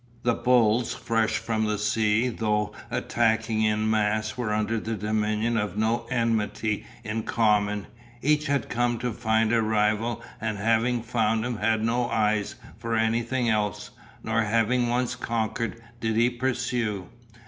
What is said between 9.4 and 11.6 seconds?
a rival and having found him